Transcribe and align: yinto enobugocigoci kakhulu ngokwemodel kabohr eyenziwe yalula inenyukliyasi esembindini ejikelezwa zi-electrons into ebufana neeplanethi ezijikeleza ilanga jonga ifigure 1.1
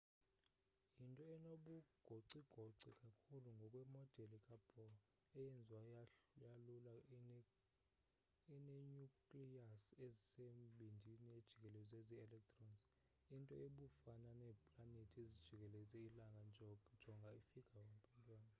yinto 0.99 1.23
enobugocigoci 1.35 2.39
kakhulu 3.01 3.47
ngokwemodel 3.57 4.31
kabohr 4.47 4.93
eyenziwe 5.39 6.03
yalula 6.43 6.95
inenyukliyasi 8.55 9.91
esembindini 10.07 11.25
ejikelezwa 11.39 11.99
zi-electrons 12.07 12.81
into 13.35 13.53
ebufana 13.67 14.29
neeplanethi 14.39 15.17
ezijikeleza 15.25 15.95
ilanga 16.07 16.45
jonga 17.01 17.29
ifigure 17.41 17.81
1.1 17.85 18.49